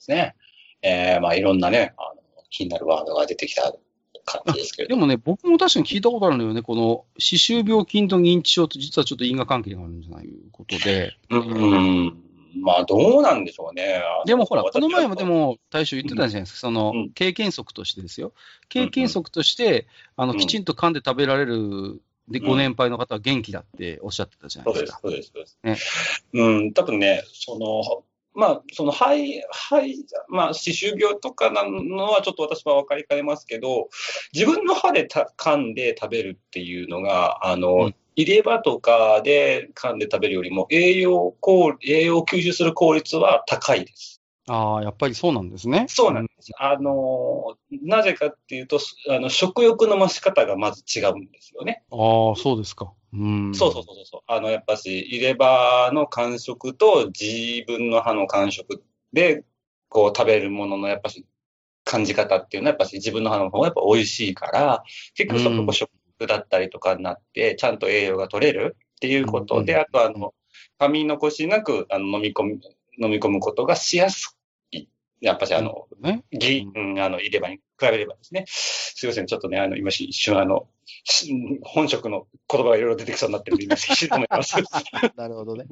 [0.00, 0.34] ですね。
[0.82, 3.74] えー、まあいろんなね、あの気になるワードが出てきた
[4.24, 5.06] 感じですけれども。
[5.06, 6.62] でもね、僕も確かに聞いたことあるのよね。
[6.62, 11.12] この、歯周病菌と認知症と実はちょっと因果関係があるんじゃないことで。
[11.30, 12.22] うん。
[12.62, 14.02] まあどうなんでしょうね。
[14.26, 16.58] でもほら、私この前もでも、大将言ってたじゃないですか。
[16.58, 18.32] そのうん、経験則としてですよ。
[18.68, 19.86] 経験則として、
[20.16, 26.24] あの、うんきちんと噛んで食べられる、で、うんご年配の方は元気だっておっしゃってたじゃなそいうでか。、ですすそうです、そうです。
[26.32, 28.04] うん、多分ね、その、
[28.34, 33.88] まあ、その、肺、肺、まあ、歯周病とかなのはちょっと私は分かりかねますけど、
[34.32, 44.20] 自分の歯でた噛んで食べるっていうのが、あの、うん入れ歯とかで噛んで食べるよりも栄養効、栄養を吸収する効率は高いです。
[44.48, 45.86] ああ、やっぱりそうなんですね。
[45.88, 46.29] そうなんです。
[46.58, 51.82] あの、なぜかっていうと、あの、食欲の増し方がまず違うんですよね。
[51.90, 52.92] ああ、そうですか。
[53.12, 53.54] うん。
[53.54, 54.20] そうそうそうそう。
[54.26, 59.44] あの、やっぱし、入れ歯の感触と自分の歯の感触で、
[59.88, 61.26] こう食べるもののやっぱし、
[61.84, 65.90] 感じ方っていうのはやっぱし自分の歯の方がやっぱ美味しいから、結局そこ食
[66.26, 70.34] だったりとかになって、ちゃんと栄養が取れるっていうことで、うんあとあの、
[70.78, 72.60] 噛み残しなくあの飲み込む、
[72.98, 74.39] 飲み込むことがしやすい。
[75.20, 76.24] やっぱしあの、ね。
[76.32, 78.44] ぎ、うん、あの、入れ歯に比べればですね。
[78.46, 80.66] すいません、ちょっとね、あの、今一瞬あの、
[81.04, 84.56] し本職の言葉がいろいろ出てきそうになってるんで、今、必死で思います。
[85.16, 85.66] なるほどね。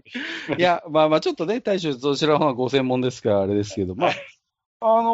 [0.56, 4.12] いや、まあまあ、ちょっとね、大将、そちらの方がご専門ですから、あれですけど、まあ、
[4.80, 5.10] あの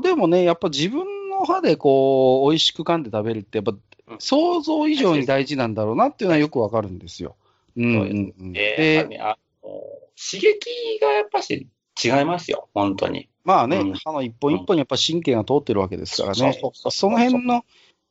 [0.00, 3.80] ーでもね、やっぱ自分の歯でこう、美味しく噛んで食べるって、やっぱうん
[4.20, 7.34] 想像以上に大事なんだろうなっていうのはよくわかるんですよ。
[7.76, 8.52] うんうんうん。
[8.52, 9.04] で、
[10.16, 11.66] 刺激がやっぱし
[12.02, 13.28] 違いますよ、本当に。
[13.44, 17.64] まあね、うん歯の一本一本にやっぱ神経が通ってるわけですからねその辺の、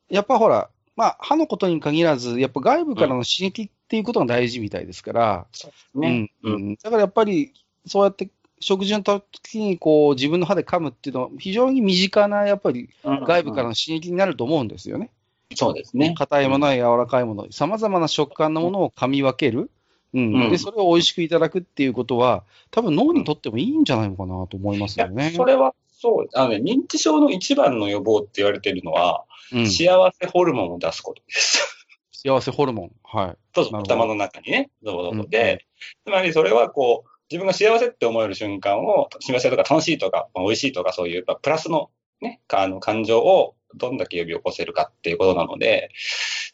[0.08, 5.46] やっぱほら、まあ、歯のことに限らず、やっぱ外部からの刺激っていうことが大事みたいですから、
[5.94, 6.30] ね。
[6.42, 7.52] うんうんだからやっぱり、
[7.84, 15.10] そうやって食事の時にこう自分の歯で噛むっていうのは、非常に身近なやっぱりうん外部からの刺激になると思うんですよね。
[15.54, 16.14] そうですね。
[16.16, 19.70] 硬いものや柔らかいもの、さまざまな食感のものを噛み分ける。
[20.16, 25.32] うんうんで、それを美味しくいただくっていうことは、多分脳にとってもいいんじゃないのかなと思いますいやよね。
[25.36, 31.76] それはそう、あのね、認知症の一番の予防って言われてるのは、うん、幸せホルモンを出すことです。
[32.12, 32.92] 幸せホルモン。
[33.04, 33.36] はい。
[33.54, 34.70] そうそう、頭の中にね。
[34.84, 35.66] そうそううんそうで、
[36.04, 45.90] つまりそれはこう、自分が幸せって思える瞬間を、幸せとか楽しいとか、まあ美味しいとか、そういう、まあプラスのね、かあの感情をどんだけ呼び起こせるかっていうことなので、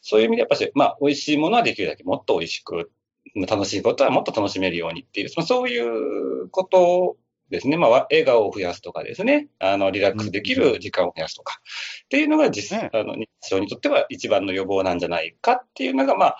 [0.00, 2.90] そういう意味でやっぱし、まあ、美味しいものはできるだけもっと美味しく、
[3.34, 7.16] 楽しいことはもっと楽しめるようにっていう、まあ、そういうこと
[7.50, 7.76] ですね。
[7.76, 9.48] まあ、笑顔を増やすとかですね。
[9.58, 11.60] あの、リラックスできる時間を増やすとか。
[12.04, 16.36] っていうのが実際、ねあの、認知症にとっては一番の予防なんじゃないかっていうのが、まあ、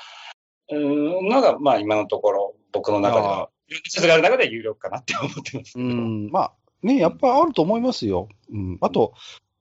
[0.71, 3.51] うーん、のが、まあ、今のところ、僕の中では、
[3.85, 5.79] 実がある中で有力かなって思ってます。
[5.79, 6.53] うん、まあ、
[6.83, 8.29] ね、やっぱあると思いますよ。
[8.51, 8.79] うん。
[8.81, 9.15] あと、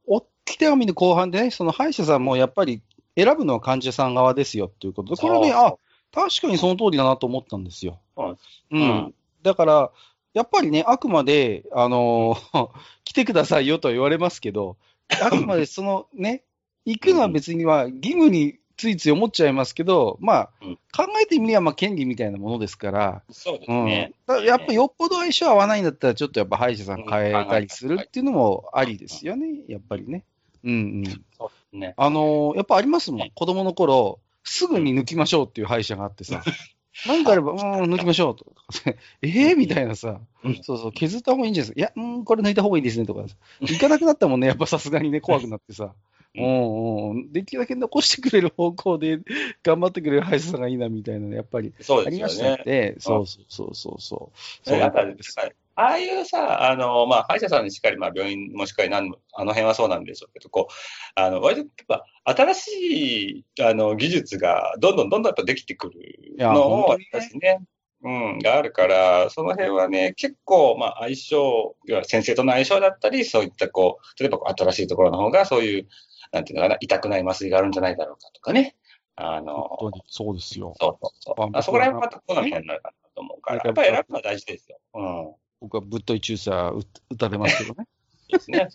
[0.08, 2.82] おき手紙の後半でね、その歯医者さんもやっぱり
[3.18, 5.76] 選ぶのは患者さん側ですよっていうことで、これね、あ、
[6.14, 8.00] 確かにその通りだなと思ったんですよ。
[8.16, 8.38] そう
[8.72, 8.82] うん。
[8.82, 9.92] うんだから、
[10.34, 12.70] やっぱりね、あくまで、あのー
[13.04, 14.78] 来てくださいよとは言われますけど、
[15.22, 16.44] あくまでその ね、
[16.86, 24.14] 行くのは別には義務についつい思っちゃいますけど、まあ、うん考えてみればまあ権利みたいなものですから、そうですうんね。
[24.26, 30.24] だからやっぱよっぽど相性合わないんだったら、ちょっとやっぱ歯医者さん変えたりするっていうのもありですよね、やっぱりね。
[30.64, 31.26] うんうん。
[31.38, 31.94] そうですね。
[31.98, 33.32] あのーやっぱありますもん。
[33.34, 36.44] 子供の頃、すぐに抜きましょうっていう歯医者があってさ、
[37.08, 37.60] 何かあれば、うん、
[37.94, 38.52] 抜きましょうとか、
[39.22, 39.56] えー？
[39.56, 40.20] みたいなさ。
[40.44, 41.94] うん、そうそう、削った方がいいんじゃないですか。
[41.94, 43.26] いや、うん、これ抜いた方がいいですねとか、
[43.62, 45.94] 行かなくなったもんね、やっぱさすがにね、怖くなってさ。
[46.34, 49.20] ううんんうん、できるだけ残してくれる方向で
[49.64, 52.64] 頑張ってくれる歯医者さんがいいなみたいなのやっぱりありましたね。
[52.66, 52.96] ね。
[53.00, 54.38] そうそうそうそうそう。
[54.64, 55.36] それなんかそうです
[55.82, 60.74] ああいうさ、あの、まあ、歯医者さんにしっかり、まあ、病院もしっかりなんの、あの辺はそうなんでしょうけど、こう、
[61.16, 67.60] あの、割とやっぱ、新しい、あの、技術が、どんどんどんどんやっぱできてくるやのを、私ね、
[68.04, 75.88] うん、があるから、その辺はね、結構、まあ、相性、要は先生との相性だったり、そういった、こう、例えば新しいところの方が、そういう、
[76.32, 78.76] なんていうのかな、痛くない麻酔があるんじゃないだろうかとかね。
[79.16, 80.74] あの、本当にそうですよ。
[80.80, 81.44] そうそうそう。
[81.56, 84.80] ああそこら辺はまた好みになるかなと思うから、ねやっぱり選ぶのは大事ですよ。
[84.94, 85.36] うん。
[85.62, 86.74] 僕はぶっとい注射打
[87.12, 87.88] 打たれますけどね。
[88.30, 88.70] ですね。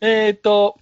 [0.00, 0.78] えっと、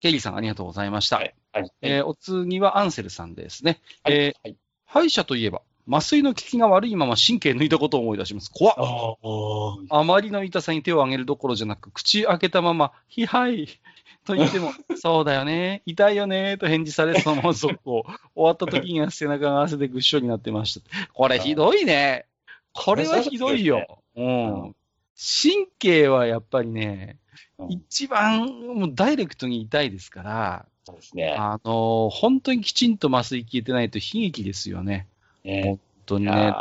[0.00, 1.16] ケリーさんありがとうございました。
[1.16, 1.34] はい。
[1.52, 1.72] はい。
[1.80, 3.80] えーお次はアンセルさんですね。
[4.02, 8.50] はいえーはい歯医者といえば、麻酔の効きが悪いまま神経抜いたことを思い出します。
[8.52, 8.74] 怖っ
[9.90, 13.68] ああまりの痛さに手を挙げるどころじゃなく、口開けたまま、ひはい、
[14.26, 18.04] と言っても、 そうだよね、痛いよね、と返事され、そのまま速攻。
[18.34, 21.08] 終わった時には背中が汗でぐっしょになってました。
[21.14, 22.26] これひどいね。
[22.72, 23.86] これはひどいよ。
[24.16, 24.76] うん。
[25.16, 27.22] 神経はやっぱりね、うん
[27.68, 31.36] 一番もうダイレクトに痛いですから、そうですね。
[31.38, 35.06] あの本当にきちんと麻酔効いてないと悲劇ですよね。
[35.44, 36.54] ね本当にね。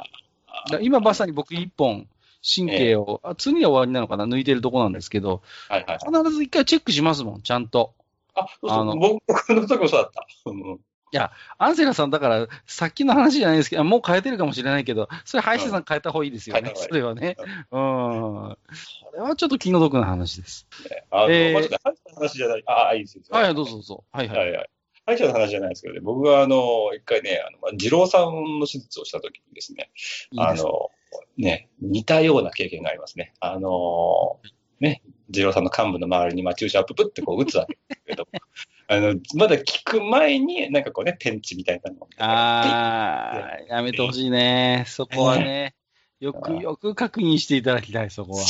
[0.81, 2.07] 今まさに僕一本
[2.43, 6.23] 神経を、あ次は終わりなのかな抜いてるとこなんですけど、はいはいはい。
[6.23, 7.93] 必ず一回チェックしますもん、ちゃんと。
[8.33, 10.27] あ、そうそうあの僕僕の時もそうだった。
[11.19, 16.71] うんアンセラさん、だから、さっきの話じゃないですけど、もう変えてるかもしれないけど、それ歯医者さん変えた方がいいですよね。
[16.75, 17.35] それはね。
[17.39, 17.47] うん。
[17.71, 20.67] それはちょっと気の毒な話です。
[21.11, 22.63] あの、えーまあ、ちょっと歯医者の話じゃない。
[22.65, 23.23] ああ、いいですよ。
[23.29, 24.03] はい、どうぞどうぞ。
[24.11, 24.37] はいはい。
[24.37, 24.69] はいはい。
[25.05, 29.91] 歯医者の話じゃないですけどね、僕はあの、一回ね、あの、まあ二郎さんの手術をした時にですね、
[30.31, 30.91] いいですあの、
[31.37, 33.33] ね、似たような経験がありますね。
[33.39, 34.39] あの、
[34.79, 38.27] ね、二郎さんの幹部の周りに、まあ、注射をププってこう打つわけですけど、
[38.91, 44.83] あの、まだ効く前に、なんかこうね、天地みたいなのをあー、やめてほしいね。
[44.85, 45.75] そこはね、
[46.19, 48.45] よくよく確認していただきたい、そこは。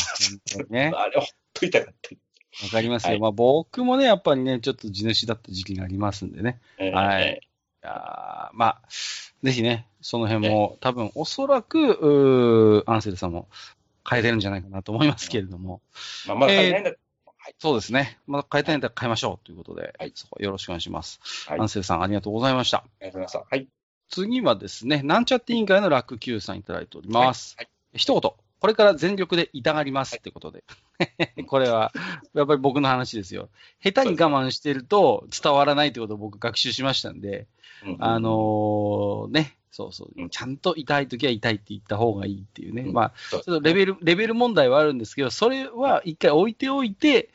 [0.69, 0.91] ね。
[0.97, 2.65] あれ、ほんと痛かった。
[2.65, 3.12] わかりますよ。
[3.12, 6.60] はいまあ僕もね、やっぱりね、ちょっと地主だった時期がありますんでね。
[6.80, 7.39] えーはい。
[7.84, 8.82] いやーまあ、
[9.43, 13.47] ぜひね、その辺も、多分、おそらく、アンセルさんも
[14.10, 15.82] 変えてるんじゃないかなと思いますけれども、
[16.27, 16.93] まあ、まだ足りないんだ。
[17.60, 18.19] そうですね。
[18.27, 21.19] まあ、変えたいんだったら変えましょうということで、はいそこよろしくお願いします。
[21.47, 22.80] はいアンセルさん、ありがとうございました。
[22.80, 23.56] ありがとうございました。
[23.56, 23.67] はい。
[24.10, 27.56] 次はですね、なんちゃって委員会のラック Q さんいただいております。
[27.58, 30.63] はい一言、これから全力で痛がりますってことで。
[31.47, 31.91] これは、
[32.34, 33.49] やっぱり僕の話ですよ。
[33.84, 37.47] 下手に我慢してると伝わらないってことを僕学習しましたんで、
[37.84, 42.84] うんあのね、そうそうう、んちゃんと痛いときは痛いって言った方がいいっていうね。
[42.84, 47.29] うんまあ、ちょっとレベル、レベル問題はあるんですけど、それは一回置いておいて、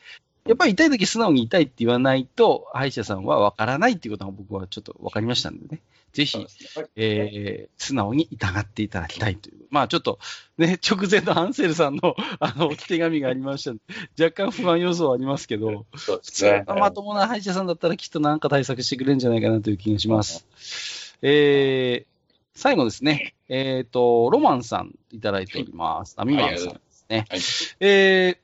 [0.45, 5.81] やっぱり痛いとき素直に痛いって言わないと、歯医者さんはわからないっていうことが僕はちょっとわかりましたんでね。
[6.13, 6.47] ぜひね
[6.95, 9.65] えー、素直に痛がっていただきたいという。
[9.69, 10.19] まあちょっと、
[10.57, 16.63] ね、直前のアンセルさんの、 あの、置き手紙がありましたんで若干不安要素はありますけど、そうで普通すね。
[16.67, 20.47] のまともな歯医者さんだったらきっとなんか対策してくれるんじゃないかなという気がします。
[21.21, 22.16] えー、
[22.57, 23.35] 最後ですね。
[23.49, 26.15] えっ、と、ロマンさんいただいております。
[26.17, 27.25] アミマンさんですね。
[27.29, 27.39] はい
[27.79, 28.37] えー、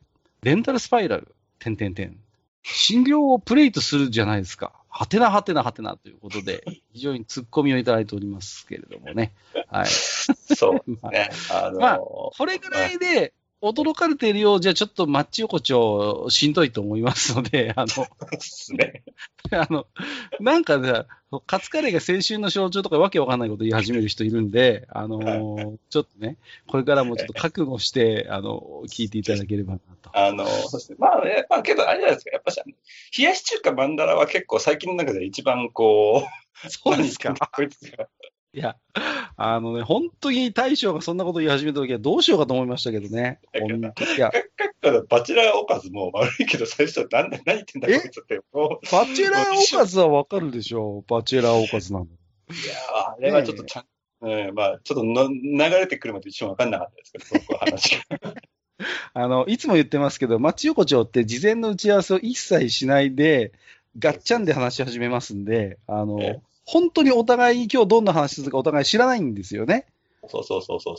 [0.43, 2.15] レンタルスパイラル、てんてんてん。
[2.61, 4.71] 診療をプレイとするじゃないですか。
[4.87, 9.33] はてなはてなはてなということで、非常にツッコミをいただいておりますけれどもね。
[9.67, 9.87] はい。
[9.89, 11.29] そうですね。
[11.51, 18.07] あのー まあこれぐらいで驚かれているようじゃ、ちょっとマッチ横丁しんどいと思いますので、あの、
[18.77, 19.03] ね。
[19.51, 19.87] あの、
[20.41, 21.05] なんかね、
[21.47, 30.11] カツカレーが青春の象徴とかわけわかんないこと言い始める人いるんで、あのーちょっとね、これからもちょっと覚悟して、あの、聞いていただければなと。
[30.13, 30.97] あの、そうですね。
[30.99, 32.31] まあね、まあけどあれじゃないですか。
[32.31, 32.61] やっぱし、
[33.17, 36.27] 冷やし中華マンダラは結構最近の中で一番こ
[36.65, 37.33] う、そうですか。
[38.53, 38.75] こいや、
[39.35, 43.39] あのね、本当に大将がそんなこと言い始めた時はどうしようかと思いましたけどね。
[43.55, 44.31] いや、
[45.09, 48.39] バチェラーおかずも悪いけど、最初、なんで、何言ってんだこえいつって。
[48.53, 51.11] もバチェラーおかずはわかるでしょう。
[51.11, 52.09] バチェラーおかずなんだ。
[52.49, 53.85] ういやーあれはちょっとちゃん、
[54.21, 58.35] うん、まあ、ちょっとの流れてくるまで一瞬わかんなかったですけど、僕は話が。
[59.13, 63.51] あの、いつも言ってますけど、マッチ横丁って事前の打ち合わせを一切しないで、
[63.99, 66.19] ガッチャンで話し始めますんで、あの、
[66.65, 69.85] 本当にお互い今日どんな話するかお互い知らないんですよね。
[70.27, 70.95] そうそうそうそう。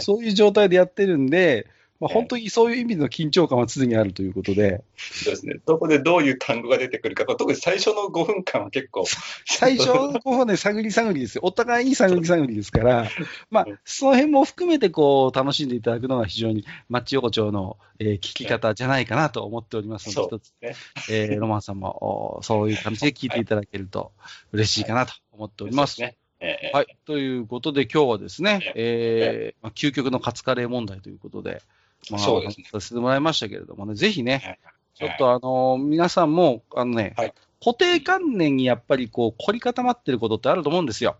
[0.00, 1.66] そういう状態でやってるんで、
[2.00, 5.56] まあ、ええ本当にそういう意味の緊張感は常にあるということで、そうですね。
[5.66, 9.04] どこでどういう単語が出てくるか、特に最初の5分間は結構、
[9.46, 11.42] 最初のこうね、探り探りですよ。
[11.44, 13.08] お互いに探り探りですから、
[13.50, 20.74] まあ、その辺も含めてこう、楽しんでいただくのが非常にマッチ横丁の、えー聞き方じゃないかなと思っておりますので、一つ、ね。
[21.10, 24.12] えーロマンさんもおそういう感じで聞いていただけると
[24.52, 25.96] 嬉しいかなと思っております。
[25.96, 26.18] そうですね。
[26.40, 26.96] ええはい。
[27.04, 31.62] ということで今日はですね、えーまあ、究極のカツカレー問題ということで、
[32.10, 34.58] まあ、そうですねさせてもらいましたけれどもね、ぜひね、はい
[34.94, 41.16] ちょっとあのー皆さんも、あのね、はい固定観念にやっぱりこう凝り固まってることってあると思うんですよ。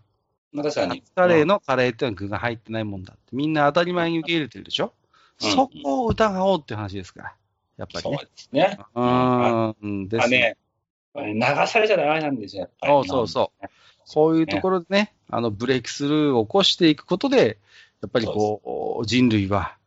[0.53, 3.35] まあ確かにカレーのカレーってのは具が入ってないもんだって。
[3.35, 7.33] みんな当たり前に受け入れてるでしょ、うんそこを疑おうって話ですから。
[7.77, 8.17] やっぱりそうね。
[8.17, 8.79] ですね。
[8.93, 10.07] うーん。
[10.09, 10.57] ですあね、
[11.15, 13.67] 流されちゃダメなんですよ、やっぱりそうそうそう。
[14.13, 17.57] こういうところでね、あの、ブレイクスルーを起こしていくことで、
[18.01, 19.77] やっぱりこう、人類は、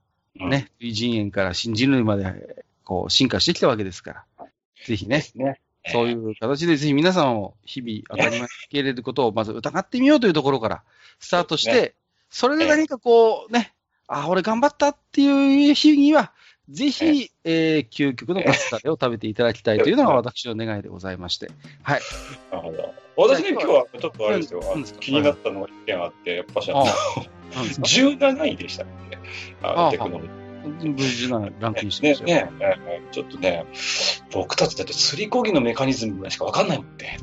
[0.40, 4.46] うんね、類人猿から新人類まで、こう、進化してきたわけですから。
[4.84, 5.60] ぜひね、ね。
[5.90, 10.82] そういう形でぜひ皆さんも日々当たり前に受け入れることをまず疑ってみようというところから
[11.18, 11.94] スタートして、
[12.30, 13.74] それで何かこうね、
[14.06, 16.32] あ、俺頑張ったっていう日には、
[16.72, 21.50] ぜひ、えー、究極のカツカレーを食べていただきたいというのが私の願いでございまして。
[21.82, 22.00] はい。
[22.50, 22.94] なるほど。
[23.16, 24.62] 私ね、今日はちょっとあれですよ
[25.00, 26.86] 気になったのが一点あって、やっぱし、ああの
[27.52, 28.90] あなんですか17位でしたね。
[29.62, 30.42] あああのテクノロジー。
[30.62, 32.50] 無事なランクインしてねましたよ。
[32.52, 33.66] ねねねちょっとね、
[34.30, 37.18] 僕たちだってすりこぎのメカニズムぐらいしかわかんないもんね。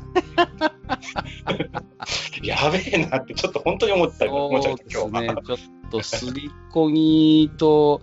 [2.42, 5.34] やべえなって、ちょっと本当に思ったり思っちゃそうった、今日は。
[5.34, 5.42] ですね。
[5.46, 8.00] ちょっとすりこぎと、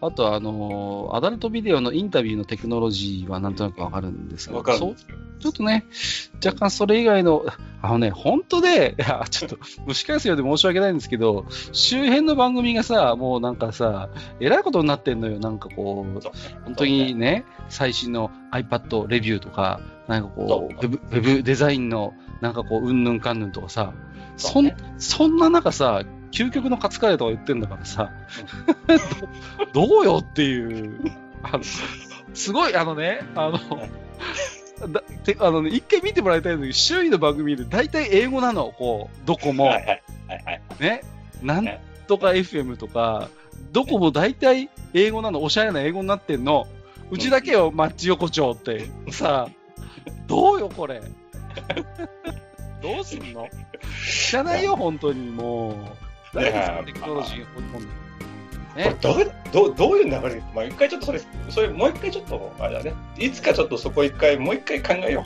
[0.00, 4.94] あとあの、アダルトビデオのインタビューのテクノロジーはなんとなくわかるんですけど。
[5.40, 5.84] ちょっとね、
[6.42, 7.44] 若干それ以外の、
[7.82, 14.08] あのね、本当で、 いや、ちょっと蒸し返すようで申し訳ないんですけど、周辺の番組がさ、もうなんかさ、
[14.40, 15.38] えらいことになってんのよ。
[15.38, 16.32] なんかこう、そう
[16.64, 23.92] 本当にね、最新の iPad レビューとか、なんかこそうウェブデザインの、なんかこう、うんぬんかんぬんとかさ、
[24.36, 28.10] そね、そんな中さ、究極のカツカレーとか言ってんだからさ、
[29.72, 31.12] ど どうよっていう、
[31.42, 31.64] あの、
[32.34, 33.58] すごい、あのね、あの、
[34.92, 39.66] だてあのね、一回見てもらいたいんだけど、周囲の番組で大体英語なの、こう、どこも。
[40.80, 41.02] ね、
[41.42, 41.68] なん
[42.08, 43.28] とか FM とか、
[43.72, 46.66] どこも大体英語なの、おしゃれな英語になってんの。
[47.10, 48.86] うちだけよ、マッチ横丁って。
[49.10, 51.02] さあ、どうよ、これ。
[52.82, 53.48] どうすんの？
[54.06, 55.74] 知らないよ、本当に、もう。
[56.34, 57.90] 誰ですか、テクノロジーが放り込んでる。
[58.74, 60.42] これどうどうどういう流れ？
[60.52, 62.92] まあ一回ちょっとそれ、それもう一回ちょっと、あれだね。
[63.16, 65.24] いつかちょっとそこ一回、もう一回考えよ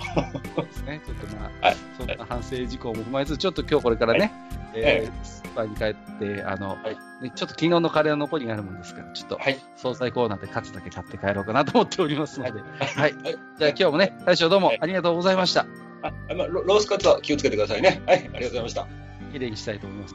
[0.54, 4.32] そうですね、ちょっとまあ、はいそんな反省事項も踏まえつつ、ちょっと今日これからね、
[4.74, 9.38] えースーパーに帰って、あの、はいね、ちょっと昨日のカレーの残りがあるもんですから、ちょっとう。
[9.40, 9.58] はい。
[9.76, 13.14] 惣菜コーナーでカツだけ買って帰ろうかなと思っておりますので、はい。
[13.14, 13.38] はい。
[13.58, 15.64] じゃあ今日もね、大将どうもありがとうございました。
[16.02, 18.02] あまあ、ロロースカツは気をつけてくださいね。
[18.06, 18.18] はい。
[18.18, 18.86] ありがとうございました。
[19.32, 20.14] 綺麗にしたいと思います。